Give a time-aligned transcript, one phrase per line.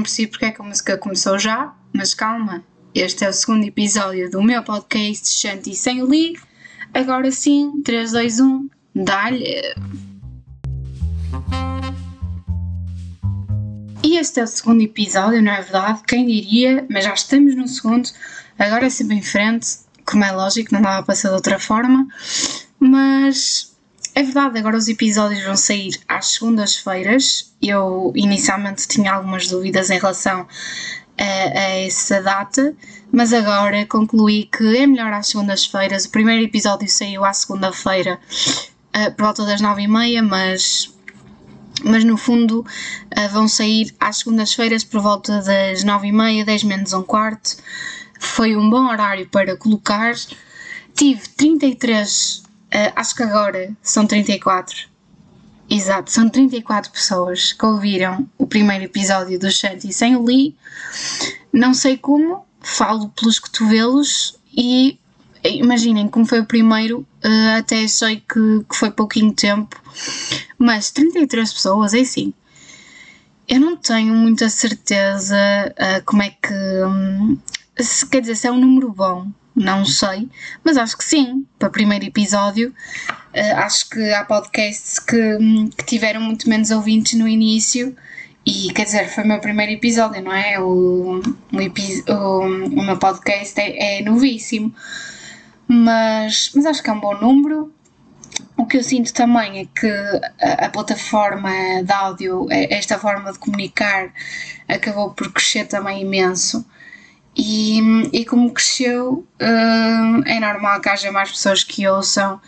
[0.00, 2.64] não percebi porque é que a música começou já, mas calma,
[2.94, 6.40] este é o segundo episódio do meu podcast Shanti Sem Li.
[6.94, 9.74] Agora sim, 3, 2, 1, dá-lhe!
[14.02, 16.00] E este é o segundo episódio, não é verdade?
[16.08, 16.86] Quem diria?
[16.88, 18.08] Mas já estamos no segundo,
[18.58, 22.08] agora é sempre em frente, como é lógico, não dava para ser de outra forma,
[22.78, 23.69] mas
[24.14, 27.54] é verdade, agora os episódios vão sair às segundas-feiras.
[27.62, 30.46] Eu inicialmente tinha algumas dúvidas em relação
[31.18, 32.74] a, a, essa data,
[33.12, 36.06] mas agora concluí que é melhor às segundas-feiras.
[36.06, 38.18] O primeiro episódio saiu à segunda-feira,
[38.96, 40.92] uh, por volta das nove e meia, mas,
[41.84, 46.64] mas no fundo uh, vão sair às segundas-feiras por volta das nove e meia, dez
[46.64, 47.56] menos um quarto.
[48.18, 50.14] Foi um bom horário para colocar.
[50.94, 54.88] Tive 33 Uh, acho que agora são 34.
[55.68, 60.56] Exato, são 34 pessoas que ouviram o primeiro episódio do Shanty sem o Lee.
[61.52, 64.98] Não sei como, falo pelos cotovelos e
[65.44, 69.80] imaginem como foi o primeiro, uh, até achei que, que, foi pouquinho tempo,
[70.58, 72.34] mas 33 pessoas, é assim.
[73.48, 75.36] Eu não tenho muita certeza
[75.72, 76.54] uh, como é que.
[76.84, 77.38] Um,
[77.78, 79.28] se, quer dizer, se é um número bom,
[79.60, 80.28] não sei,
[80.64, 82.74] mas acho que sim, para o primeiro episódio.
[83.34, 85.38] Uh, acho que há podcasts que,
[85.76, 87.94] que, tiveram muito menos ouvintes no início
[88.44, 90.58] e quer dizer, foi o meu primeiro episódio, não é?
[90.58, 94.74] O, o, o, o meu podcast é, é novíssimo,
[95.68, 97.72] mas, mas acho que é um bom número.
[98.56, 99.90] O que eu sinto também é que
[100.42, 101.50] a, a plataforma
[101.84, 104.12] de áudio, esta forma de comunicar,
[104.68, 106.64] acabou por crescer também imenso.
[107.36, 107.80] E,
[108.12, 112.40] e como cresceu, uh, é normal que haja mais pessoas que ouçam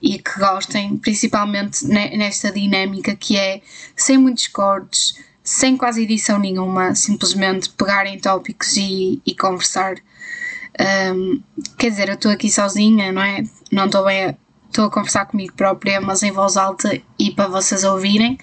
[0.00, 3.60] e que gostem, principalmente nesta dinâmica que é
[3.94, 9.94] sem muitos cortes, sem quase edição nenhuma, simplesmente pegarem tópicos e, e conversar.
[11.14, 11.42] Um,
[11.78, 13.44] quer dizer, eu estou aqui sozinha, não é?
[13.70, 14.36] Não estou bem.
[14.66, 18.38] Estou a conversar comigo própria, mas em voz alta e para vocês ouvirem.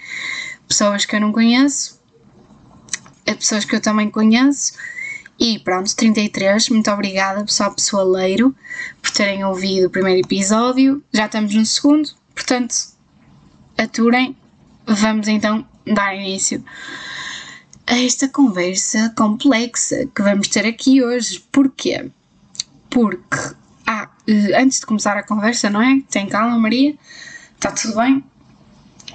[0.67, 1.99] Pessoas que eu não conheço,
[3.25, 4.73] pessoas que eu também conheço
[5.39, 8.53] e pronto, 33, muito obrigada pessoal pessoaleiro
[9.01, 11.01] por terem ouvido o primeiro episódio.
[11.13, 12.75] Já estamos no segundo, portanto,
[13.77, 14.35] aturem.
[14.85, 16.63] Vamos então dar início
[17.87, 21.43] a esta conversa complexa que vamos ter aqui hoje.
[21.51, 22.11] Porquê?
[22.89, 23.55] Porque,
[23.87, 24.09] ah,
[24.55, 26.01] antes de começar a conversa, não é?
[26.09, 26.95] Tem calma, Maria?
[27.55, 28.23] Está tudo bem?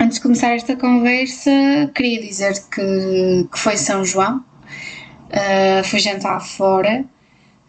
[0.00, 1.50] Antes de começar esta conversa,
[1.94, 4.44] queria dizer que, que foi São João,
[5.34, 7.04] Uh, fui jantar fora,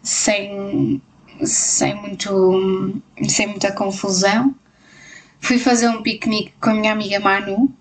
[0.00, 1.02] sem,
[1.42, 4.54] sem, muito, sem muita confusão.
[5.40, 7.74] Fui fazer um piquenique com a minha amiga Manu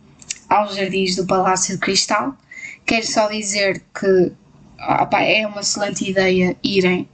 [0.49, 2.35] aos jardins do Palácio de Cristal.
[2.83, 4.31] Quero só dizer que
[4.79, 7.07] opa, é uma excelente ideia irem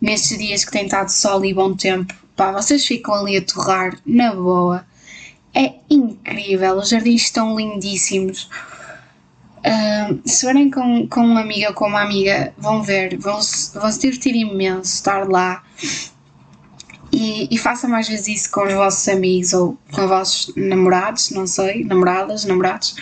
[0.00, 2.14] nestes dias que tem estado sol e bom tempo.
[2.36, 4.86] Vocês ficam ali a torrar na boa.
[5.52, 8.48] É incrível, os jardins estão lindíssimos
[10.24, 13.40] se forem com, com uma amiga ou com uma amiga, vão ver, vão,
[13.74, 15.62] vão se divertir imenso estar lá.
[17.10, 21.30] E, e façam mais vezes isso com os vossos amigos ou com os vossos namorados,
[21.30, 22.96] não sei, namoradas, namorados,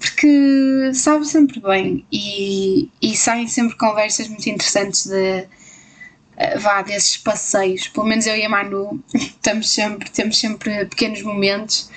[0.00, 7.16] porque sabe sempre bem e, e saem sempre conversas muito interessantes de uh, vá desses
[7.16, 7.88] passeios.
[7.88, 11.90] Pelo menos eu e a Manu estamos sempre, temos sempre pequenos momentos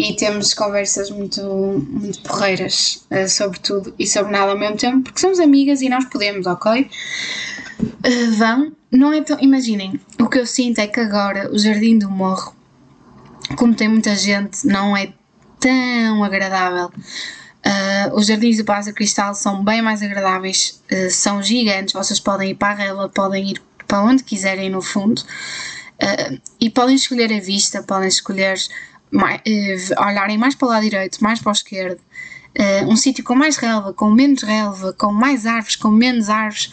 [0.00, 1.42] e temos conversas muito,
[1.90, 5.88] muito porreiras uh, sobre tudo e sobre nada ao mesmo tempo, porque somos amigas e
[5.88, 6.90] nós podemos, ok?
[7.80, 9.38] Uh, vão, não é tão.
[9.40, 12.54] Imaginem, o que eu sinto é que agora o Jardim do Morro,
[13.56, 15.12] como tem muita gente, não é
[15.58, 16.90] tão agradável.
[17.60, 22.52] Uh, os jardins do Palácio Cristal são bem mais agradáveis, uh, são gigantes, vocês podem
[22.52, 27.30] ir para a relva, podem ir para onde quiserem no fundo uh, e podem escolher
[27.30, 28.56] a vista, podem escolher
[29.10, 32.00] mais, uh, olharem mais para o lado direito, mais para o esquerdo,
[32.58, 36.72] uh, um sítio com mais relva, com menos relva, com mais árvores, com menos árvores,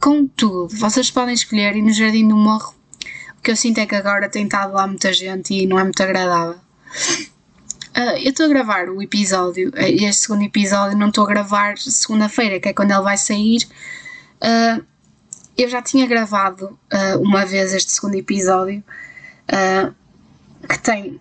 [0.00, 0.68] com tudo.
[0.76, 2.74] Vocês podem escolher e no Jardim do Morro
[3.38, 5.84] o que eu sinto é que agora tem estado lá muita gente e não é
[5.84, 6.58] muito agradável.
[7.94, 12.58] Uh, eu estou a gravar o episódio, este segundo episódio, não estou a gravar segunda-feira,
[12.58, 13.68] que é quando ele vai sair.
[14.42, 14.82] Uh,
[15.58, 18.82] eu já tinha gravado uh, uma vez este segundo episódio,
[20.68, 21.20] que tem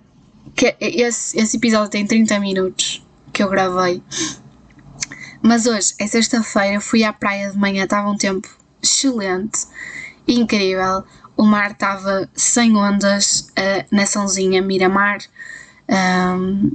[0.56, 4.02] que esse, esse episódio tem 30 minutos que eu gravei.
[5.42, 8.48] Mas hoje é sexta-feira, fui à praia de manhã, estava um tempo
[8.82, 9.68] excelente,
[10.28, 11.04] incrível.
[11.36, 15.20] O mar estava sem ondas uh, na Sãozinha Miramar.
[15.90, 16.72] Um,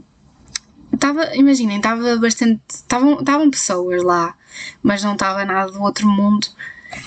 [0.98, 2.60] Tava, imaginem, estava bastante.
[2.70, 4.34] Estavam pessoas lá,
[4.82, 6.48] mas não estava nada do outro mundo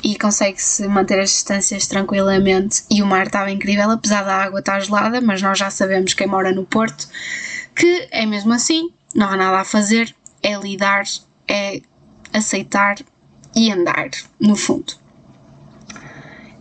[0.03, 2.83] e consegue-se manter as distâncias tranquilamente.
[2.89, 6.27] E o mar estava incrível, apesar da água estar gelada, mas nós já sabemos quem
[6.27, 7.07] mora no Porto
[7.75, 10.13] que é mesmo assim, não há nada a fazer,
[10.43, 11.03] é lidar,
[11.47, 11.81] é
[12.33, 12.97] aceitar
[13.55, 14.93] e andar, no fundo.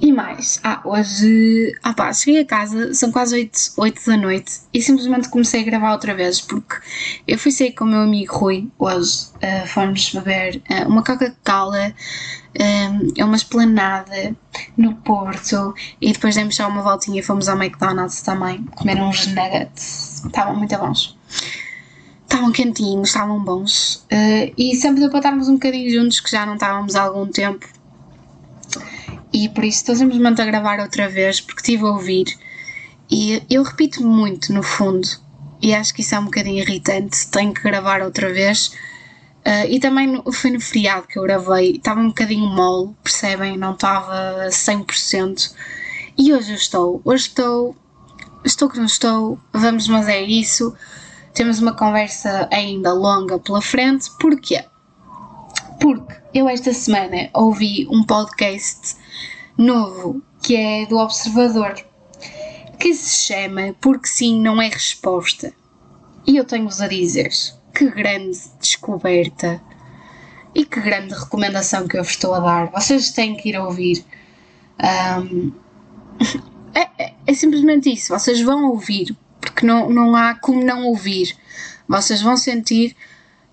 [0.00, 4.60] E mais, ah, hoje, ah pá, cheguei a casa, são quase 8, 8 da noite
[4.72, 6.76] e simplesmente comecei a gravar outra vez porque
[7.28, 11.92] eu fui sair com o meu amigo Rui hoje, uh, fomos beber uh, uma Coca-Cola,
[12.58, 14.34] um, é uma esplanada
[14.76, 19.26] no Porto e depois demos só uma voltinha e fomos ao McDonald's também comer uns
[19.28, 21.16] nuggets, estavam muito bons.
[22.22, 26.46] Estavam quentinhos, estavam bons uh, e sempre deu para estarmos um bocadinho juntos que já
[26.46, 27.66] não estávamos há algum tempo
[29.32, 32.26] e por isso estou simplesmente a gravar outra vez porque estive a ouvir
[33.10, 35.08] e eu repito muito no fundo
[35.62, 37.28] e acho que isso é um bocadinho irritante.
[37.28, 38.72] Tenho que gravar outra vez.
[39.40, 43.56] Uh, e também no, foi no feriado que eu gravei, estava um bocadinho mole, percebem?
[43.56, 45.54] Não estava 100%.
[46.18, 47.76] E hoje eu estou, hoje estou,
[48.44, 50.74] estou que não estou, vamos, mas é isso.
[51.32, 54.64] Temos uma conversa ainda longa pela frente, porquê?
[55.80, 58.96] Porque eu esta semana ouvi um podcast
[59.56, 61.74] novo que é do Observador
[62.78, 65.52] que se chama Porque Sim Não É Resposta.
[66.26, 67.30] E eu tenho-vos a dizer
[67.74, 69.60] que grande descoberta
[70.54, 72.70] e que grande recomendação que eu vos estou a dar.
[72.70, 74.04] Vocês têm que ir ouvir.
[75.22, 75.52] Um,
[76.74, 78.12] é, é, é, simplesmente isso.
[78.12, 81.36] Vocês vão ouvir, porque não, não há como não ouvir.
[81.88, 82.96] Vocês vão sentir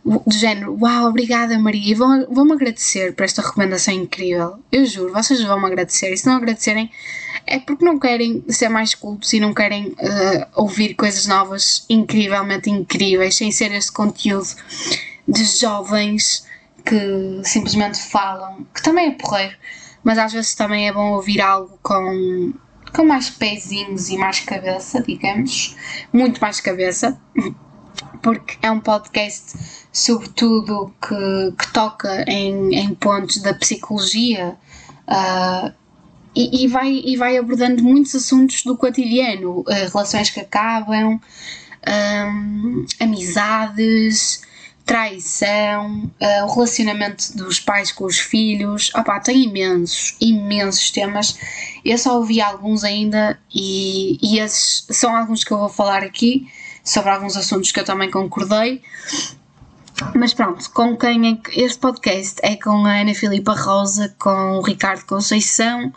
[0.07, 4.57] do género, uau, obrigada Maria, e vão, vão agradecer por esta recomendação incrível.
[4.71, 6.13] Eu juro, vocês vão me agradecer.
[6.13, 6.89] E se não agradecerem,
[7.45, 12.69] é porque não querem ser mais cultos e não querem uh, ouvir coisas novas, incrivelmente
[12.69, 14.47] incríveis, sem ser este conteúdo
[15.27, 16.45] de jovens
[16.85, 19.55] que simplesmente falam, que também é porreiro,
[20.03, 22.53] mas às vezes também é bom ouvir algo com,
[22.95, 25.75] com mais pezinhos e mais cabeça, digamos,
[26.13, 27.19] muito mais cabeça
[28.21, 29.57] porque é um podcast,
[29.91, 34.55] sobretudo, que, que toca em, em pontos da psicologia
[35.07, 35.73] uh,
[36.35, 41.19] e, e, vai, e vai abordando muitos assuntos do cotidiano, uh, relações que acabam, um,
[41.85, 44.41] ah, amizades,
[44.87, 48.89] traição, uh, o relacionamento dos pais com os filhos.
[48.95, 51.37] Opa, tem imensos, imensos temas.
[51.83, 56.47] Eu só ouvi alguns ainda e, e esses são alguns que eu vou falar aqui
[56.87, 58.81] sobre alguns assuntos que eu também concordei.
[60.15, 64.57] Mas pronto, com quem é que este podcast é com a Ana Filipa Rosa, com
[64.57, 65.91] o Ricardo Conceição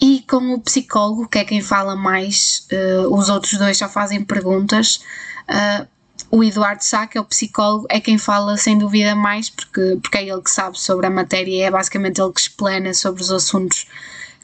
[0.00, 4.24] e com o psicólogo, que é quem fala mais, uh, os outros dois só fazem
[4.24, 5.00] perguntas.
[5.48, 5.86] Uh,
[6.30, 10.18] o Eduardo Sá, que é o psicólogo, é quem fala sem dúvida mais, porque, porque
[10.18, 13.30] é ele que sabe sobre a matéria e é basicamente ele que explana sobre os
[13.30, 13.86] assuntos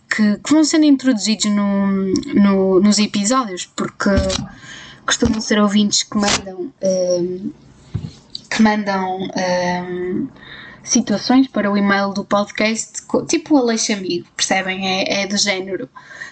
[0.09, 1.87] que, que vão sendo introduzidos no,
[2.35, 4.11] no, nos episódios, porque
[5.07, 7.51] costumam ser ouvintes que mandam, um, ehm,
[8.49, 10.29] que mandam um, ehm,
[10.83, 14.87] situações para o e-mail do podcast, tipo o Aleixo Amigo, percebem?
[14.87, 15.89] É, é do género.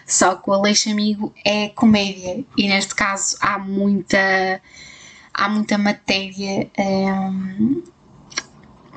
[0.07, 4.61] Só que o Aleixo Amigo é comédia e neste caso há muita,
[5.35, 7.83] há muita matéria um, ehm,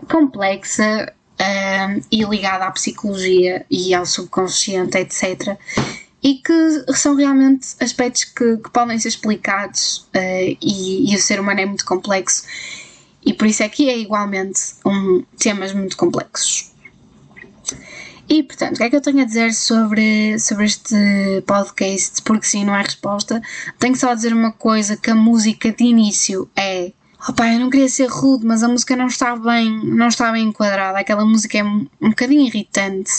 [0.09, 5.57] complexa um, e ligada à psicologia e ao subconsciente, etc
[6.23, 11.39] e que são realmente aspectos que, que podem ser explicados uh, e, e, o ser
[11.39, 12.43] humano é muito complexo
[13.25, 16.71] e por isso é que é igualmente um, temas muito complexos.
[18.27, 20.95] E portanto, o que é que eu tenho a dizer sobre, sobre este
[21.45, 22.21] podcast?
[22.21, 23.41] Porque sim, não é resposta.
[23.77, 26.93] Tenho só a dizer uma coisa: que a música de início é.
[27.27, 30.45] Opa, eu não queria ser rude, mas a música não está bem, não está bem
[30.45, 30.97] enquadrada.
[30.97, 33.11] Aquela música é um, um bocadinho irritante.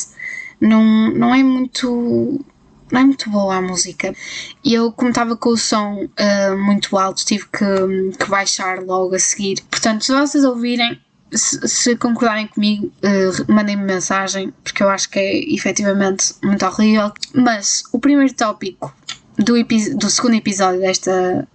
[0.59, 2.45] Não, não é muito
[2.93, 4.15] não é muito boa a música.
[4.63, 9.15] E eu, como estava com o som uh, muito alto, tive que, que, baixar logo
[9.15, 9.63] a seguir.
[9.71, 11.01] Portanto, se vocês ouvirem,
[11.33, 17.11] se, se concordarem comigo, uh, mandem-me mensagem, porque eu acho que é efetivamente muito horrível.
[17.35, 18.95] Mas o primeiro tópico
[19.39, 19.55] do,
[19.97, 21.49] do segundo episódio desta,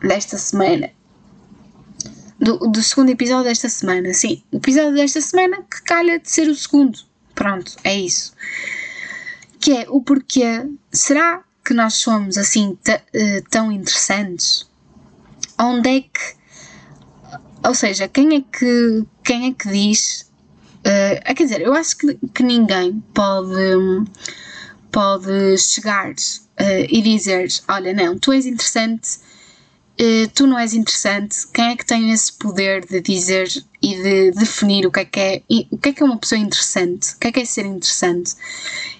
[0.00, 0.90] desta semana
[2.38, 4.14] do, do, segundo episódio desta semana.
[4.14, 6.98] Sim, o episódio desta semana que calha de ser o segundo.
[7.34, 8.32] Pronto, é isso
[9.66, 10.64] que é o porquê.
[10.92, 14.64] Será que nós somos assim eh, tão interessantes?
[15.58, 16.36] Onde é que.
[17.64, 20.30] Ou seja, quem é que, quem é que diz.
[20.86, 24.06] Uh, quer dizer, eu acho que, que ninguém pode,
[24.92, 29.18] pode chegar uh, e dizer: Olha, não, tu és interessante
[30.34, 33.48] tu não és interessante, quem é que tem esse poder de dizer
[33.82, 36.38] e de definir o que é que é, o que é, que é uma pessoa
[36.38, 37.14] interessante?
[37.14, 38.34] O que é que é ser interessante?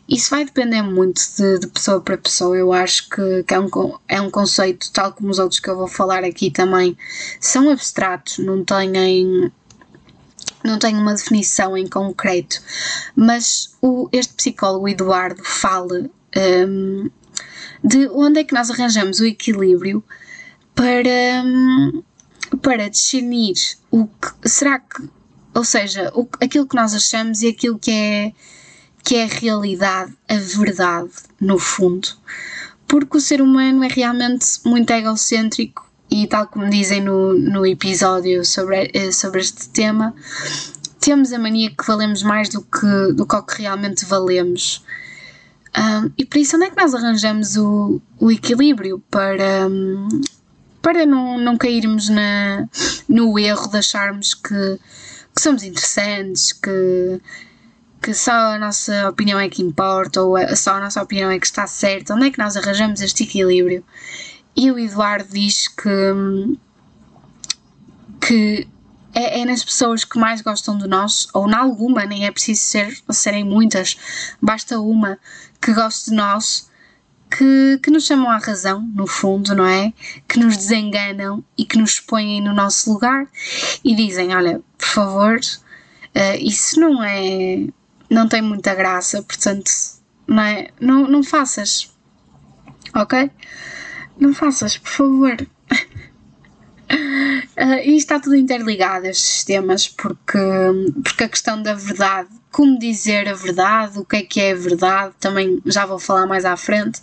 [0.08, 2.56] Isso vai depender muito de, de pessoa para pessoa.
[2.56, 3.68] Eu acho que, que, é, um,
[4.06, 6.96] é um conceito, tal como os outros que eu vou falar aqui também,
[7.40, 9.50] são abstratos, não têm
[10.64, 12.60] não tenho uma definição em concreto,
[13.14, 17.08] mas o, este psicólogo Eduardo fala um,
[17.84, 20.02] de onde é que nós arranjamos o equilíbrio
[20.76, 22.02] para, um,
[22.62, 23.54] para discernir
[23.90, 25.08] o que será que,
[25.52, 28.32] ou seja, o, aquilo que nós achamos e aquilo que é
[29.02, 32.08] que é a realidade, a verdade, no fundo.
[32.88, 38.44] Porque o ser humano é realmente muito egocêntrico e, tal como dizem no, no episódio
[38.44, 40.12] sobre, eh, sobre este tema,
[40.98, 44.84] temos a mania que valemos mais do que, do que realmente valemos.
[45.78, 50.08] Um, e por isso, onde é que nós arranjamos o, o equilíbrio para, um,
[50.86, 52.68] para não, não cairmos na,
[53.08, 54.78] no erro de acharmos que,
[55.34, 57.20] que somos interessantes, que,
[58.00, 61.46] que só a nossa opinião é que importa ou só a nossa opinião é que
[61.46, 62.14] está certa?
[62.14, 63.84] Onde é que nós arranjamos este equilíbrio?
[64.54, 66.56] E o Eduardo diz que,
[68.20, 68.68] que
[69.12, 72.62] é, é, nas pessoas que mais gostam de nós, ou na alguma, nem é preciso
[72.62, 73.98] ser, serem muitas,
[74.40, 75.18] basta uma
[75.60, 76.65] que goste de nós,
[77.30, 79.92] que, que nos chamam à razão, no fundo, não é?
[80.28, 83.26] Que nos desenganam e que nos põem no nosso lugar
[83.84, 87.66] e dizem: Olha, por favor, uh, isso não é
[88.10, 89.70] não tem muita graça, portanto,
[90.26, 90.68] não, é?
[90.80, 91.92] não, não faças,
[92.94, 93.30] ok?
[94.18, 95.36] Não faças, por favor.
[96.90, 100.38] Uh, e está tudo interligado, estes temas, porque,
[101.02, 104.56] porque a questão da verdade, como dizer a verdade, o que é que é a
[104.56, 107.02] verdade, também já vou falar mais à frente.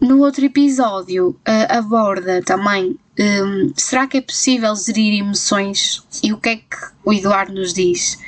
[0.00, 6.38] No outro episódio, uh, aborda também um, será que é possível gerir emoções e o
[6.38, 8.18] que é que o Eduardo nos diz?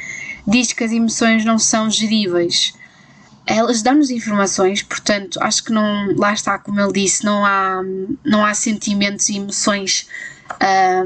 [0.46, 2.74] diz que as emoções não são geríveis.
[3.46, 7.80] Elas dão-nos informações, portanto, acho que não, lá está, como ele disse, não há,
[8.22, 10.06] não há sentimentos e emoções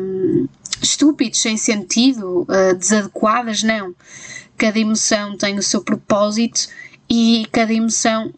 [0.00, 0.48] um,
[0.82, 3.94] estúpidos, sem sentido, uh, desadequadas, não.
[4.56, 6.68] Cada emoção tem o seu propósito
[7.08, 8.32] e cada emoção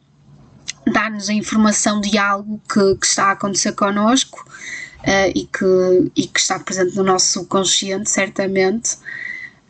[0.93, 4.45] dá-nos a informação de algo que, que, está a acontecer connosco
[5.01, 8.95] uh, e, que, e que está presente no nosso subconsciente, certamente.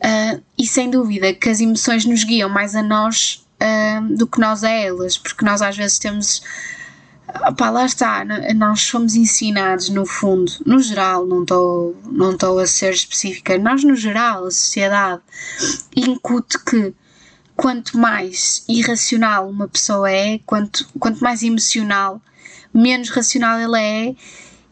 [0.03, 4.39] Uh, e sem dúvida que as emoções nos guiam mais a nós uh, do que
[4.39, 6.41] nós a elas, porque nós às vezes temos.
[7.47, 12.91] Opá, lá está, nós somos ensinados no fundo, no geral, não estou não a ser
[12.91, 15.21] específica, nós no geral, a sociedade
[15.95, 16.93] incute que
[17.55, 22.19] quanto mais irracional uma pessoa é, quanto, quanto mais emocional,
[22.73, 24.15] menos racional ela é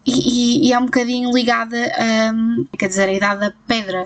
[0.06, 4.06] e, e, é um bocadinho ligada a, quer dizer, a idade da pedra,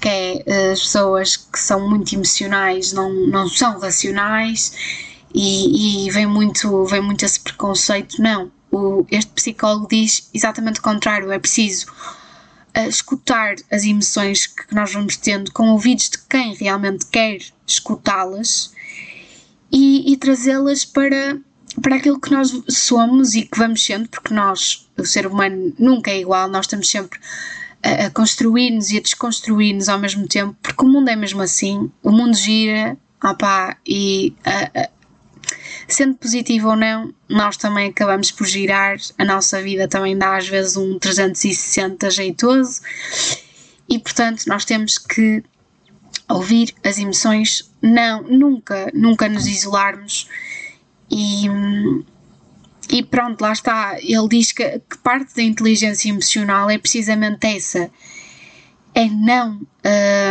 [0.00, 6.10] que é eh, as pessoas que são muito emocionais não, não são racionais e, e
[6.10, 8.20] vem, muito, vem muito esse preconceito.
[8.20, 11.86] Não, o, este psicólogo diz exatamente o contrário, é preciso
[12.76, 18.72] uh, escutar as emoções que nós vamos tendo com ouvidos de quem realmente quer escutá-las
[19.70, 21.38] e, e trazê-las para
[21.80, 26.10] para aquilo que nós somos e que vamos sendo, porque nós, o ser humano, nunca
[26.10, 27.18] é igual, nós estamos sempre
[27.82, 32.10] a, construir-nos e a desconstruir-nos ao mesmo tempo, porque o mundo é mesmo assim, o
[32.10, 34.90] mundo gira, opá, e a,
[35.92, 40.48] sendo positivo ou não, nós também acabamos por girar, a nossa vida também dá às
[40.48, 42.80] vezes um 360 jeitoso,
[43.88, 45.42] e portanto nós temos que
[46.28, 50.28] ouvir as emoções, não, nunca, nunca nos isolarmos.
[51.10, 51.46] E,
[52.90, 53.96] e pronto, lá está.
[54.00, 57.90] Ele diz que, que parte da inteligência emocional é precisamente essa.
[58.94, 59.60] É não,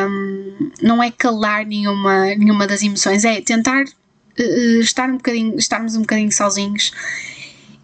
[0.09, 3.85] um, não é calar nenhuma, nenhuma das emoções, é tentar
[4.81, 6.91] estar um bocadinho, estarmos um bocadinho sozinhos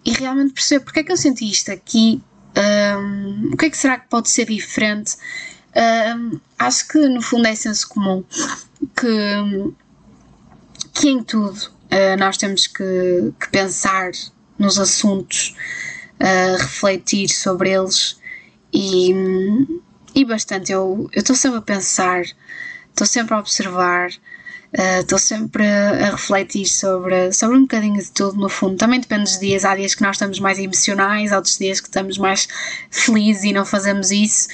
[0.06, 2.22] e realmente perceber porque é que eu senti isto aqui,
[2.58, 5.16] um, o que é que será que pode ser diferente.
[5.75, 8.24] Um, acho que no fundo é senso comum
[8.96, 9.74] que,
[10.94, 14.12] que em tudo uh, nós temos que, que, pensar
[14.58, 15.56] nos assuntos,
[16.22, 18.18] uh, refletir sobre eles
[18.74, 19.12] e,
[20.16, 20.72] e bastante.
[20.72, 22.24] Eu estou sempre a pensar,
[22.89, 24.18] estou sempre a observar, eh,
[24.74, 28.76] estou uh, sempre a, a, refletir sobre, sobre um bocadinho de tudo, no fundo.
[28.76, 29.66] Também depende dos dias.
[29.66, 32.48] Há dias que nós estamos mais emocionais, há outros dias que estamos mais
[32.92, 34.48] felizes e não fazemos isso.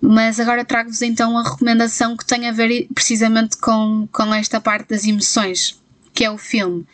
[0.00, 4.90] Mas agora trago-vos então a recomendação que tem a ver precisamente com, com esta parte
[4.90, 5.78] das emoções
[6.18, 6.84] que é o filme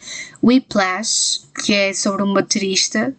[0.43, 3.15] Whiplash, que é sobre um baterista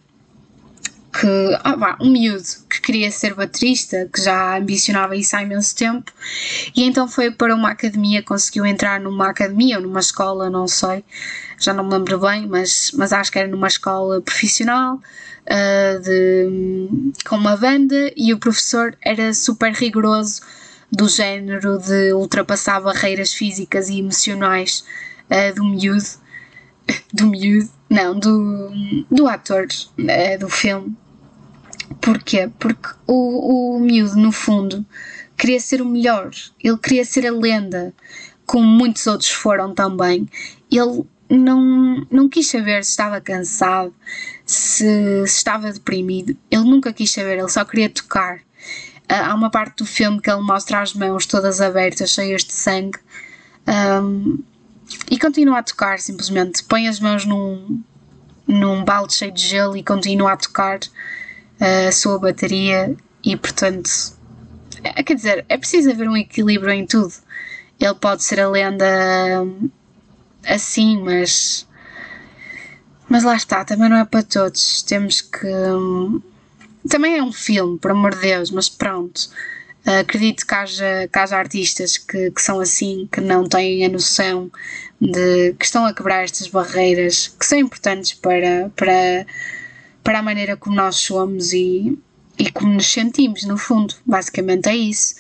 [1.19, 1.27] que
[1.63, 6.12] ah, um miúdo que queria ser baterista, que já ambicionava isso há imenso tempo,
[6.75, 11.05] e então foi para uma academia, conseguiu entrar numa academia ou numa escola, não sei,
[11.60, 17.13] já não me lembro bem, mas, mas acho que era numa escola profissional, uh, de,
[17.25, 20.41] com uma banda, e o professor era super rigoroso,
[20.91, 24.86] do género de ultrapassar barreiras físicas e emocionais
[25.29, 26.05] uh, do miúdo,
[27.13, 28.72] do miúdo, não, do,
[29.10, 30.95] do ator uh, do filme.
[32.01, 32.50] Porquê?
[32.60, 34.86] Porque o, o miúdo, no fundo,
[35.38, 36.32] queria ser o melhor,
[36.63, 37.94] ele queria ser a lenda,
[38.46, 40.27] como muitos outros foram também.
[40.72, 43.94] Ele não, não quis saber se estava cansado,
[44.46, 44.86] se,
[45.27, 48.38] se estava deprimido, ele nunca quis saber, ele só queria tocar.
[48.38, 52.54] Uh, há uma parte do filme que ele mostra as mãos todas abertas, cheias de
[52.54, 52.98] sangue,
[53.68, 54.39] um,
[55.10, 56.63] e continua a tocar simplesmente.
[56.63, 57.82] Põe as mãos num,
[58.48, 60.80] num balde cheio de gelo e continua a tocar
[61.59, 62.95] a sua bateria.
[63.24, 63.89] E portanto,
[64.83, 67.13] é, quer dizer, é preciso haver um equilíbrio em tudo.
[67.79, 68.85] Ele pode ser a lenda
[70.45, 71.67] assim, mas.
[73.07, 74.81] Mas lá está, também não é para todos.
[74.83, 75.47] Temos que.
[75.47, 76.21] Hum,
[76.89, 79.29] também é um filme, por amor de Deus, mas pronto.
[79.88, 83.89] Uh, acredito que haja, que haja artistas que, que são assim, que não têm a
[83.89, 84.51] noção
[85.00, 89.25] de que estão a quebrar estas barreiras que são importantes para, para,
[90.05, 91.97] para a maneira como nós somos e,
[92.39, 93.95] e como nos sentimos, no fundo.
[94.05, 95.15] Basicamente é isso.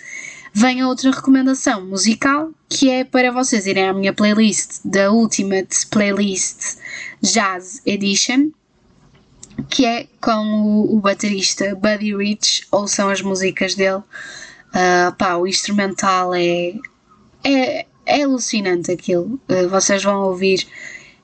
[0.53, 5.87] Vem a outra recomendação musical que é para vocês irem à minha playlist da Ultimate
[5.87, 6.77] Playlist
[7.21, 8.51] Jazz Edition
[9.69, 14.03] que é com o, o baterista Buddy Rich, ou são as músicas dele.
[14.69, 16.73] Uh, pá, o instrumental é,
[17.43, 19.39] é, é alucinante aquilo.
[19.49, 20.67] Uh, vocês vão ouvir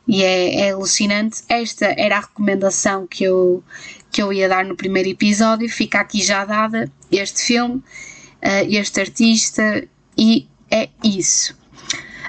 [0.07, 1.43] e é, é, alucinante.
[1.47, 3.63] Esta era a recomendação que eu,
[4.11, 5.69] que eu ia dar no primeiro episódio.
[5.69, 9.87] Fica aqui já dada este filme, uh, este artista,
[10.17, 11.55] e é isso.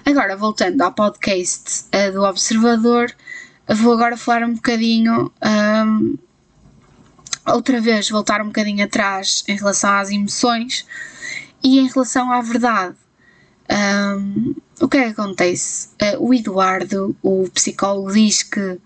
[0.05, 3.15] Agora, voltando ao podcast uh, do Observador,
[3.69, 5.33] vou agora falar um bocadinho.
[5.43, 6.19] Um,
[7.47, 10.87] outra vez, voltar um bocadinho atrás em relação às emoções
[11.63, 12.97] e em relação à verdade.
[14.83, 15.89] O que é que acontece?
[16.03, 18.79] Uh, o Eduardo, o psicólogo, diz que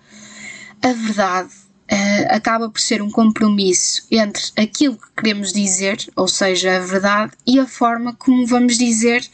[0.83, 1.49] a verdade
[1.91, 7.33] uh, acaba por ser um compromisso entre aquilo que queremos dizer, ou seja, a verdade,
[7.47, 9.27] e a forma como vamos dizer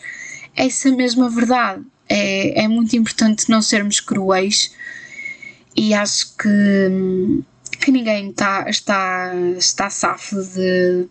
[0.57, 1.83] essa mesma verdade.
[2.09, 4.73] É, é muito importante não sermos cruéis
[5.75, 7.43] e acho que,
[7.81, 11.09] que ninguém tá, está, está safo de,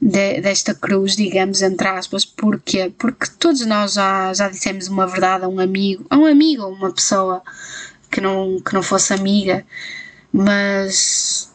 [0.00, 2.92] de, desta cruz, digamos, entre aspas, porquê?
[2.96, 6.72] Porque todos nós já, já dissemos uma verdade a um amigo, a um amigo ou
[6.72, 7.42] uma pessoa
[8.10, 9.64] que não, que não fosse amiga,
[10.32, 11.52] mas,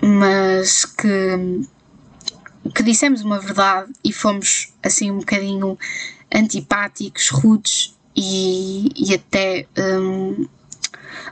[0.00, 1.62] mas que,
[2.74, 5.78] que dissemos uma verdade e fomos assim um bocadinho
[6.34, 10.46] antipáticos, rudes e, e até um,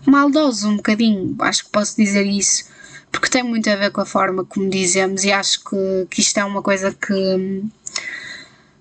[0.07, 2.65] maldoso um bocadinho, acho que posso dizer isso,
[3.11, 6.39] porque tem muito a ver com a forma como dizemos e acho que, que isto
[6.39, 7.65] é uma coisa que,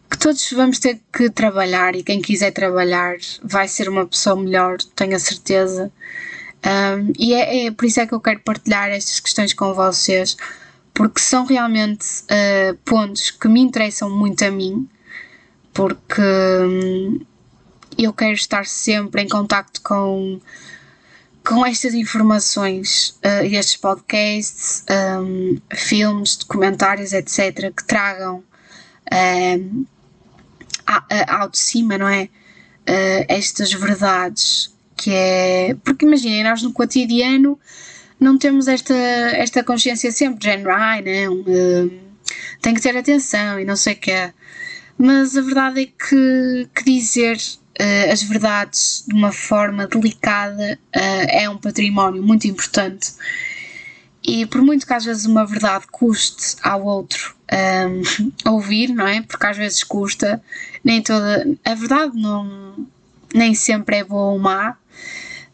[0.10, 4.78] que todos vamos ter que trabalhar e quem quiser trabalhar vai ser uma pessoa melhor,
[4.96, 5.92] tenho a certeza.
[6.66, 10.36] Um, e é, é, por isso é que eu quero partilhar estas questões com vocês,
[10.94, 14.90] porque são realmente uh, pontos que me interessam muito a mim,
[15.74, 17.20] porque um,
[17.98, 20.40] eu quero estar sempre em contacto com
[21.48, 24.84] com estas informações uh, e estes podcasts,
[25.22, 28.44] um, filmes, documentários, etc., que tragam
[29.64, 29.86] um,
[31.28, 32.24] ao de cima, não é?
[32.24, 35.76] Uh, estas verdades que é.
[35.86, 37.58] Porque imaginem, nós no cotidiano
[38.20, 42.00] não temos esta, esta consciência sempre, género, ai não, uh,
[42.62, 44.34] tem que ter atenção e não sei o quê.
[44.98, 47.38] Mas a verdade é que, que dizer
[47.80, 53.14] uh, as verdades de uma forma delicada uh, é um património muito importante.
[54.24, 59.08] E por muito que às vezes uma verdade custe ao outro um, ehm, ouvir, não
[59.08, 59.22] é?
[59.22, 60.42] Porque às vezes custa,
[60.84, 61.46] nem toda.
[61.64, 62.86] A verdade não,
[63.34, 64.76] nem sempre é boa ou má.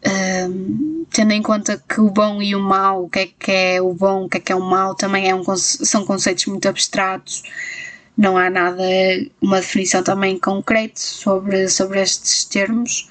[0.04, 3.52] Um, ehm, tendo em conta que o bom e o mau, o que é que
[3.52, 6.46] é o bom, o que é que é o mau, também é um, são conceitos
[6.46, 7.42] muito abstratos
[8.16, 8.82] não há nada,
[9.40, 13.08] uma definição também concreta sobre, sobre estes termos.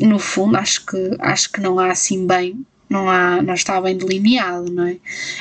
[0.00, 3.96] No fundo, acho que, acho que não há assim bem, não, há, não está bem
[3.96, 4.96] delineado, não é?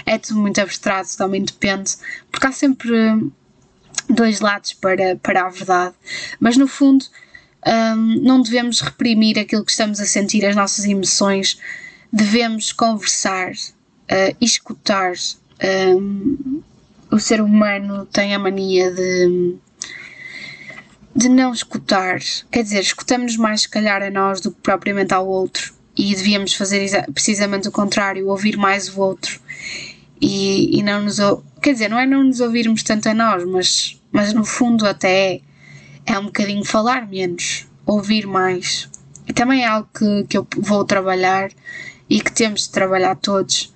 [0.05, 1.93] É tudo muito abstrato, também depende,
[2.31, 2.91] porque há sempre
[4.09, 5.95] dois lados para, para a verdade,
[6.39, 7.05] mas no fundo
[7.65, 11.57] um, não devemos reprimir aquilo que estamos a sentir, as nossas emoções,
[12.11, 15.13] devemos conversar uh, escutar.
[15.63, 16.61] Um,
[17.13, 19.55] o ser humano tem a mania de,
[21.15, 22.19] de não escutar.
[22.51, 25.73] Quer dizer, escutamos mais, se calhar, a nós do que propriamente ao outro.
[25.95, 29.39] E devíamos fazer precisamente o contrário, ouvir mais o outro.
[30.19, 31.17] E, e não nos.
[31.61, 35.35] Quer dizer, não é não nos ouvirmos tanto a nós, mas, mas no fundo até
[35.35, 35.41] é,
[36.07, 38.89] é um bocadinho falar menos, ouvir mais.
[39.27, 41.51] E também é algo que, que eu vou trabalhar
[42.09, 43.72] e que temos de trabalhar todos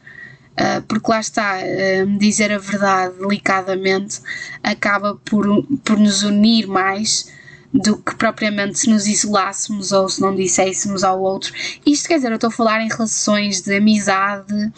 [0.60, 4.20] Uh, porque lá está, uh, dizer a verdade delicadamente
[4.64, 5.46] acaba por,
[5.84, 7.32] por nos unir mais
[7.72, 11.54] do que propriamente se nos isolássemos ou se não disséssemos ao outro.
[11.86, 14.72] Isto quer dizer, eu estou a falar em relações de amizade,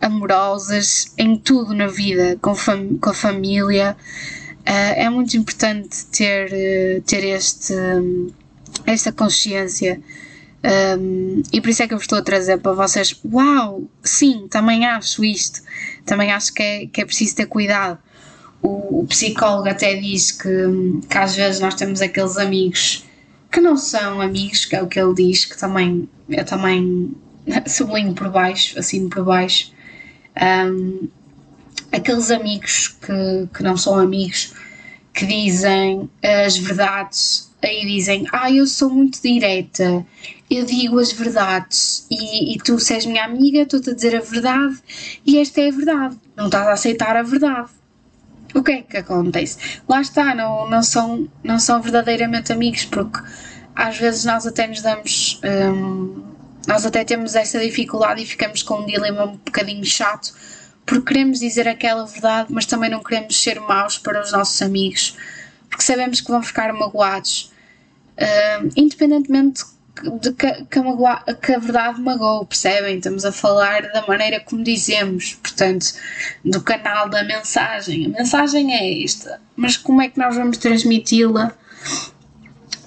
[0.00, 3.96] amorosas, em tudo na vida, com, fam com a família.
[4.60, 7.74] Uh, é muito importante ter, ter este,
[8.84, 10.00] esta consciência
[10.62, 13.18] um, e por isso é que eu vos estou a trazer para vocês.
[13.24, 15.62] Uau, sim, também acho isto.
[16.04, 17.98] Também acho que é, que é preciso ter cuidado.
[18.62, 20.48] O, o psicólogo até diz que,
[21.08, 23.04] que às vezes nós temos aqueles amigos
[23.50, 27.14] que não são amigos, que é o que ele diz, que também eu também
[27.66, 29.72] sublinho por baixo, assim por baixo.
[30.40, 31.08] Um,
[31.90, 34.52] aqueles amigos que, que não são amigos,
[35.14, 40.06] que dizem as verdades, aí dizem, ah, eu sou muito direta,
[40.50, 44.76] eu digo as verdades e, e tu, és minha amiga, estou-te a dizer a verdade
[45.24, 46.18] e esta é a verdade.
[46.36, 47.70] Não estás a aceitar a verdade.
[48.52, 49.80] O que é que acontece?
[49.88, 53.20] Lá está, não, não, são, não são verdadeiramente amigos, porque
[53.76, 55.40] às vezes nós até nos damos.
[55.44, 56.24] Hum,
[56.66, 60.34] nós até temos essa dificuldade e ficamos com um dilema um bocadinho chato,
[60.84, 65.16] porque queremos dizer aquela verdade, mas também não queremos ser maus para os nossos amigos,
[65.68, 67.52] porque sabemos que vão ficar magoados.
[68.18, 69.64] Hum, independentemente
[70.20, 72.96] de que, que, a, que a verdade magoou, percebem?
[72.96, 75.92] Estamos a falar da maneira como dizemos, portanto,
[76.44, 78.06] do canal da mensagem.
[78.06, 81.52] A mensagem é esta, mas como é que nós vamos transmiti-la?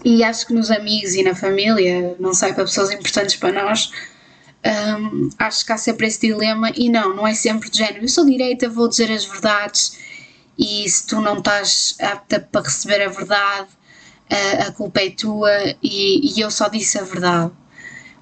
[0.04, 3.91] E acho que nos amigos e na família, não sei, para pessoas importantes para nós,
[4.99, 6.71] um, acho que há sempre esse dilema.
[6.76, 8.04] E não, não é sempre de género.
[8.04, 9.97] Eu sou direita, vou dizer as verdades,
[10.58, 13.67] e se tu não estás apta para receber a verdade
[14.67, 17.52] a, culpa é tua e, e, eu só disse a verdade.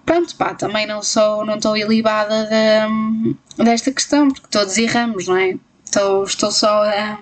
[0.05, 5.37] Pronto, pá, também não sou, não estou ilibada de, desta questão, porque todos erramos, não
[5.37, 5.57] é?
[5.85, 7.19] Estou, estou só a.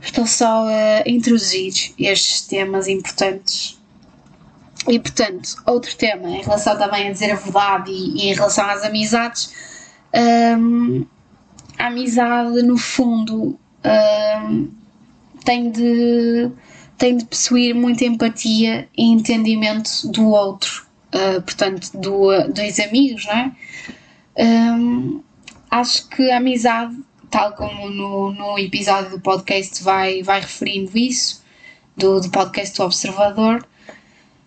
[0.00, 3.78] Estou só a introduzir estes temas importantes.
[4.88, 8.68] E portanto, outro tema em relação também a dizer a verdade e, e em relação
[8.68, 9.52] às amizades,
[10.58, 11.04] hum,
[11.76, 14.70] a amizade no fundo hum,
[15.44, 16.50] tem de
[16.98, 23.32] tem de possuir muita empatia e entendimento do outro, uh, portanto, do, dois amigos, não
[23.32, 23.52] é?
[24.38, 25.22] Um,
[25.70, 26.96] acho que a amizade,
[27.30, 31.44] tal como no, no episódio do podcast vai, vai referindo isso,
[31.96, 33.66] do, do podcast do Observador,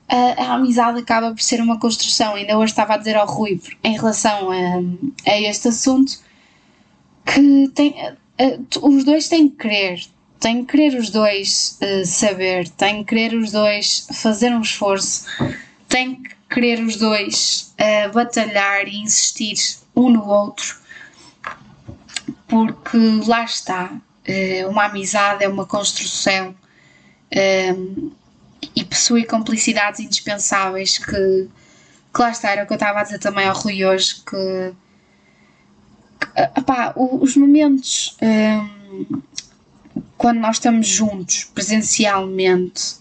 [0.08, 2.36] a, a amizade acaba por ser uma construção.
[2.36, 6.20] Ainda hoje estava a dizer ao Rui, em relação a, a este assunto,
[7.26, 7.96] que tem,
[8.82, 10.02] os dois têm que querer,
[10.40, 15.26] tem que querer os dois uh, saber, tem que querer os dois fazer um esforço,
[15.88, 19.58] tem que querer os dois uh, batalhar e insistir
[19.96, 20.78] um no outro,
[22.48, 22.98] porque
[23.28, 26.56] lá está, uh, uma amizade é uma construção
[28.76, 31.48] e possui complicidades indispensáveis que,
[32.14, 34.74] que lá está, era o que eu estava a dizer também ao Rui hoje, que,
[36.20, 38.18] que opá, os momentos
[40.20, 42.98] quando nós estamos juntos, presencialmente,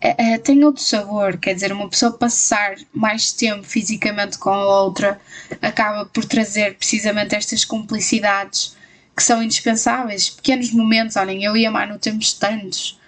[0.00, 1.36] é, é, tem outro sabor.
[1.36, 5.20] Quer dizer, uma pessoa passar mais tempo fisicamente com a outra
[5.60, 8.74] acaba por trazer precisamente estas cumplicidades
[9.14, 10.30] que são indispensáveis.
[10.30, 12.98] Pequenos momentos, olhem, eu e a Manu temos tantos.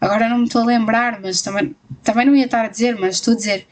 [0.00, 3.16] Agora não me estou a lembrar, mas também, também não ia estar a dizer, mas
[3.16, 3.68] estou a dizer.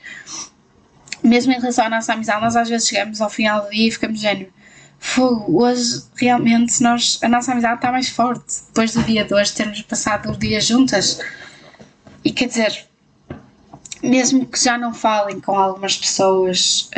[1.24, 3.90] Mesmo em relação à nossa amizade, nós às vezes chegamos ao final do dia e
[3.90, 4.52] ficamos género
[5.00, 9.54] fogo, hoje realmente nós, a nossa amizade está mais forte depois do dia de hoje
[9.54, 11.18] termos passado os dias juntas.
[12.22, 12.86] E quer dizer,
[14.02, 16.90] mesmo que já não falem com algumas pessoas,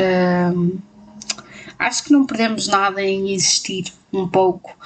[0.52, 0.78] hum,
[1.78, 4.76] acho que não perdemos nada em existir um pouco.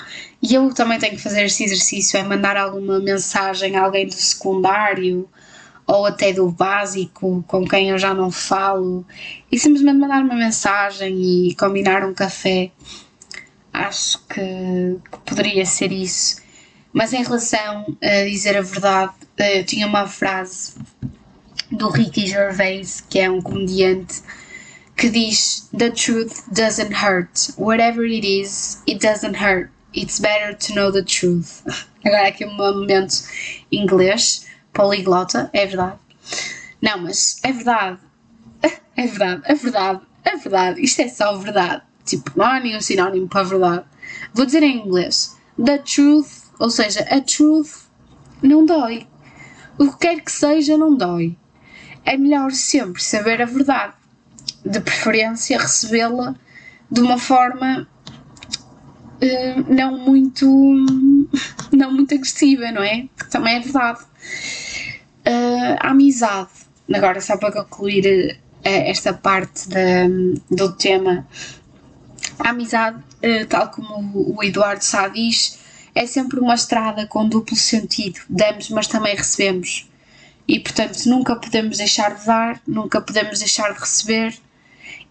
[0.43, 4.15] E eu também tenho que fazer esse exercício: é mandar alguma mensagem a alguém do
[4.15, 5.27] secundário
[5.87, 9.07] ou até do básico com quem eu já não falo
[9.51, 12.73] e simplesmente mandar uma mensagem e combinar um café
[13.77, 16.43] acho que, que, poderia ser isso.
[16.93, 20.75] Mas em relação a dizer a verdade, eu tinha uma frase
[21.71, 24.23] do Ricky Gervais, que é um comediante,
[24.97, 27.51] que diz The truth doesn't hurt.
[27.59, 29.71] Whatever it is, it doesn't hurt.
[29.95, 31.63] It's better to know the truth.
[32.05, 33.25] Agora aqui um momento
[33.71, 35.99] inglês, poliglota, é verdade.
[36.81, 37.99] Não, mas é verdade.
[38.99, 40.83] É verdade, é verdade, é verdade.
[40.83, 41.83] Isto é só verdade.
[42.07, 43.85] Tipo, não há nenhum sinónimo para verdade.
[44.33, 45.37] Vou dizer em inglês.
[45.63, 47.87] The truth, ou seja, a truth
[48.43, 49.07] não dói.
[49.79, 51.37] O que quer que seja, não dói.
[52.05, 53.95] É melhor sempre saber a verdade.
[54.65, 56.35] De preferência, recebê-la
[56.91, 57.87] de uma forma
[59.17, 60.47] uh, não muito
[61.73, 63.09] não muito agressiva, não é?
[63.19, 64.01] Que também é verdade.
[65.27, 66.51] Uh, a amizade,
[66.93, 69.69] agora só para concluir uh, esta parte
[70.51, 71.27] do tema,
[72.39, 73.03] a amizade,
[73.49, 75.59] tal como o Eduardo Sá diz,
[75.95, 78.21] é sempre uma estrada com duplo sentido.
[78.29, 79.89] Damos, mas também recebemos.
[80.47, 84.35] E portanto, nunca podemos deixar de dar, nunca podemos deixar de receber.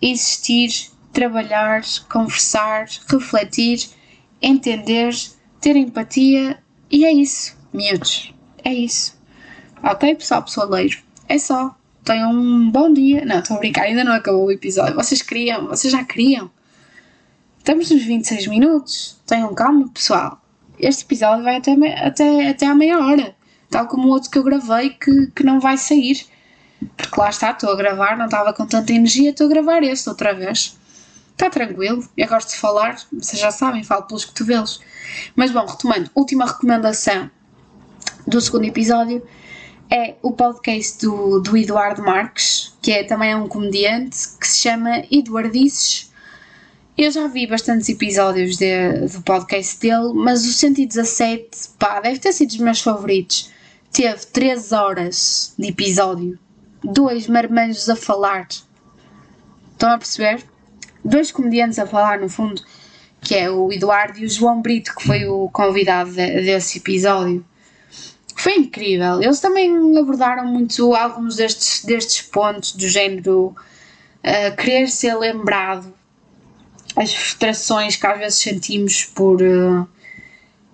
[0.02, 0.70] Existir,
[1.12, 3.90] trabalhar, conversar, refletir,
[4.42, 5.14] entender,
[5.60, 6.62] ter empatia.
[6.92, 8.34] E é isso, miúdos.
[8.64, 9.18] É isso.
[9.82, 11.00] Ok, pessoal, pessoaleiro?
[11.28, 11.76] É só.
[12.04, 13.26] Tenham um bom dia.
[13.26, 14.96] Não, estou a brincar, ainda não acabou o episódio.
[14.96, 16.52] Vocês queriam, vocês já queriam.
[17.66, 19.20] Estamos nos 26 minutos.
[19.26, 20.40] Tenham calma, pessoal
[20.78, 21.74] este episódio vai até,
[22.06, 23.36] até, até à meia hora,
[23.72, 26.28] tal como o outro que eu gravei que, que não vai sair.
[26.96, 30.08] Porque lá está, estou a gravar, não estava com tanta energia, estou a gravar este
[30.08, 30.78] outra vez.
[31.32, 34.80] Está tranquilo, eu gosto de falar, vocês já sabem, falo pelos cotovelos.
[35.36, 37.32] Mas bom, retomando, última recomendação
[38.28, 39.26] do segundo episódio
[39.90, 44.60] é o podcast do, do Eduardo Marques, que é também é um comediante, que se
[44.60, 46.14] chama Eduardices
[46.98, 52.32] eu já vi bastantes episódios de, do podcast dele, mas o 117, pá, deve ter
[52.32, 53.52] sido dos meus favoritos.
[53.92, 56.40] Teve 3 horas de episódio,
[56.82, 58.48] dois marmanjos a falar.
[59.74, 60.42] Estão a perceber?
[61.04, 62.62] Dois comediantes a falar, no fundo,
[63.20, 67.46] que é o Eduardo e o João Brito, que foi o convidado de, desse episódio.
[68.38, 69.22] Foi incrível.
[69.22, 75.95] Eles também abordaram muito alguns destes, destes pontos do género uh, querer ser lembrado
[76.96, 79.88] as frustrações que às vezes sentimos por, uh,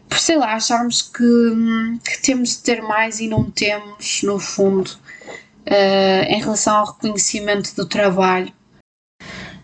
[0.07, 4.87] por sei lá, acharmos que, que, temos de ter mais e não temos, no fundo,
[4.87, 8.53] uh, em relação ao reconhecimento do trabalho.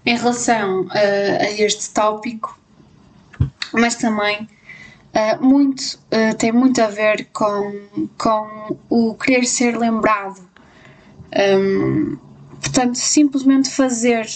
[0.06, 2.58] Em relação uh, a este tópico,
[3.74, 4.48] mas também
[5.42, 5.98] muito,
[6.38, 10.48] tem muito a ver com, com o querer ser lembrado.
[11.36, 12.18] Um,
[12.62, 14.28] portanto, simplesmente fazer,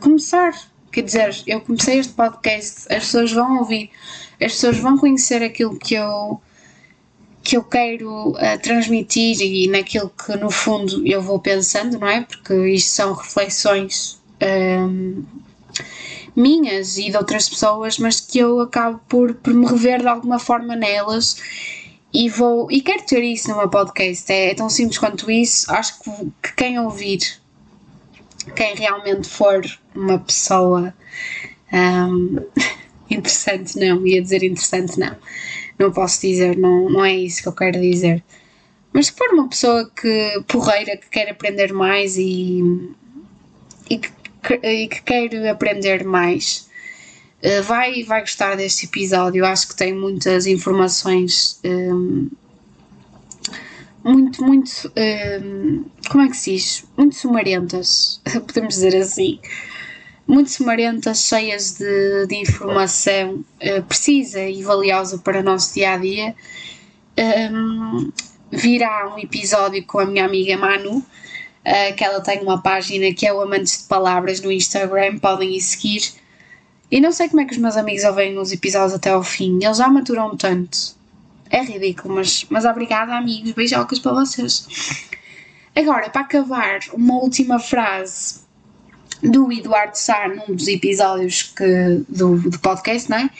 [0.00, 0.54] começar
[0.98, 3.88] Quer dizer, eu comecei este podcast, as pessoas vão ouvir,
[4.42, 6.40] as pessoas vão conhecer aquilo que eu
[7.40, 12.22] que eu quero uh, transmitir e naquilo que no fundo eu vou pensando, não é?
[12.22, 15.24] Porque isto são reflexões um, ehm,
[16.34, 20.40] minhas e de outras pessoas, mas que eu acabo por, por me rever de alguma
[20.40, 21.36] forma nelas
[22.12, 24.32] e vou e quero ter isso meu podcast.
[24.32, 25.70] É, é tão simples quanto isso.
[25.72, 26.10] Acho que,
[26.42, 27.20] que quem ouvir
[28.54, 30.94] quem realmente for uma pessoa
[31.72, 32.36] um,
[33.10, 35.16] interessante, não, ia dizer interessante, não,
[35.78, 38.22] não posso dizer, não, não é isso que eu quero dizer.
[38.92, 42.62] Mas se for uma pessoa que porreira, que quer aprender mais e,
[43.88, 44.10] e, que,
[44.62, 46.68] e que quer aprender mais,
[47.42, 49.44] eh, vai, vai gostar deste episódio.
[49.44, 52.28] Acho que tem muitas informações um,
[54.08, 54.90] muito, muito.
[54.96, 56.84] Um, como é que se diz?
[56.96, 59.38] Muito sumarentas, podemos dizer assim.
[60.26, 65.96] Muito sumarentas, cheias de, de informação uh, precisa e valiosa para o nosso dia a
[65.98, 66.34] dia.
[67.52, 68.10] Um,
[68.50, 73.26] virá um episódio com a minha amiga Manu, uh, que ela tem uma página que
[73.26, 76.12] é o Amantes de Palavras no Instagram, podem ir seguir.
[76.90, 79.62] E não sei como é que os meus amigos ouvem os episódios até ao fim,
[79.62, 80.97] eles já maturam tanto
[81.50, 83.52] é ridículo, mas, mas obrigada, amigos.
[83.52, 84.66] Beijocas para vocês.
[85.74, 88.40] Agora, para acabar, uma última frase
[89.22, 93.30] do Eduardo Sá num dos episódios que, do, do podcast, não é?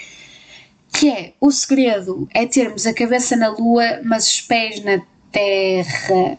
[0.92, 6.38] Que é: o segredo é termos a cabeça na lua, mas os pés na terra.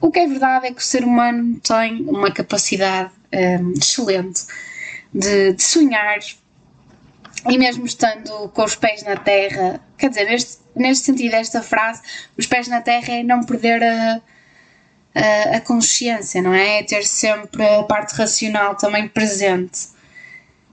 [0.00, 4.44] O que é verdade é que o ser humano tem uma capacidade um, excelente
[5.12, 6.18] de, de sonhar,
[7.48, 12.02] e mesmo estando com os pés na terra, quer dizer, neste, neste sentido, esta frase,
[12.36, 14.20] os pés na terra é não perder a,
[15.14, 16.80] a, a consciência, não é?
[16.80, 19.94] É ter sempre a parte racional também presente.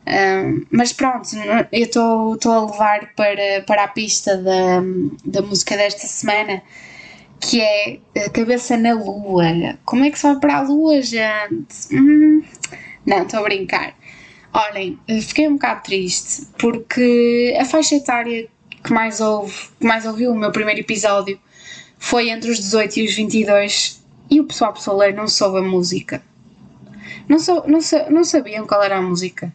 [0.07, 1.29] Um, mas pronto,
[1.71, 4.81] eu estou a levar para, para a pista da,
[5.23, 6.61] da música desta semana
[7.39, 9.45] que é a cabeça na lua.
[9.83, 11.75] Como é que se vai para a lua, gente?
[11.91, 12.43] Hum,
[13.05, 13.95] Não, estou a brincar.
[14.53, 18.47] Olhem, fiquei um bocado triste porque a faixa etária
[18.83, 21.39] que mais, ouve, que mais ouviu o meu primeiro episódio
[21.97, 26.23] foi entre os 18 e os 22 e o pessoal pessoaleiro não soube a música.
[27.27, 29.53] Não, sou, não, não sabiam qual era a música.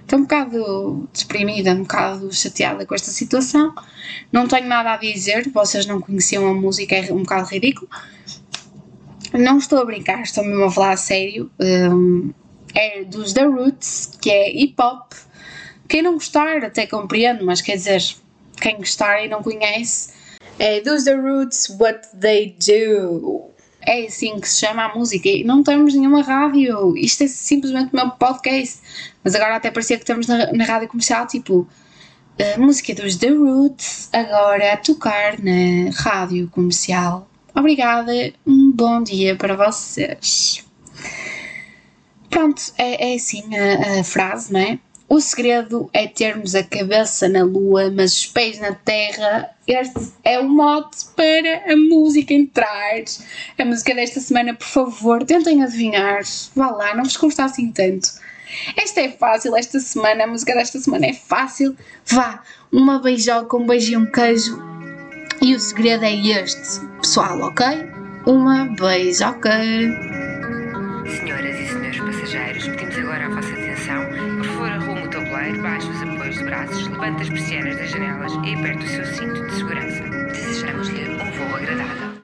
[0.00, 3.74] Estou um bocado deprimida, um bocado chateada com esta situação.
[4.30, 7.88] Não tenho nada a dizer, vocês não conheciam a música, é um bocado ridículo.
[9.32, 11.50] Não estou a brincar, estou mesmo a falar a sério.
[11.58, 12.32] Um,
[12.74, 15.12] é dos The Roots, que é hip hop.
[15.88, 18.02] Quem não gostar até compreendo, mas quer dizer,
[18.64, 20.08] quem gostar e não conhece,
[20.58, 23.50] é dos The Roots What They Do.
[23.86, 25.28] É assim que se chama a música.
[25.28, 26.96] E não temos nenhuma rádio.
[26.96, 28.80] Isto é simplesmente o meu podcast.
[29.22, 31.68] Mas agora até parecia que estamos na, na rádio comercial, tipo,
[32.40, 37.28] a música dos The Roots agora a tocar na rádio comercial.
[37.54, 38.12] Obrigada,
[38.46, 40.64] um bom dia para vocês.
[42.30, 44.78] Pronto, é, é assim a, a frase, não é?
[45.14, 49.48] O segredo é termos a cabeça na lua, mas os pés na terra.
[49.64, 53.04] Este é o mote para a música entrar.
[53.56, 56.22] A música desta semana, por favor, tentem adivinhar.
[56.56, 58.08] Vá lá, não vos custa assim tanto.
[58.76, 61.76] Esta é fácil, esta semana, a música desta semana é fácil.
[62.06, 64.60] Vá, uma beijoca, um beijo e um queijo.
[65.40, 67.64] E o segredo é este, pessoal, ok?
[68.26, 69.60] Uma beijoca.
[71.06, 71.83] Senhoras e senhores
[75.44, 78.84] arrume o tabuleiro, baixe os apoios de braços, levante as persianas das janelas e aperte
[78.84, 80.02] o seu cinto de segurança.
[80.32, 82.04] Desejamos-lhe um voo agradável.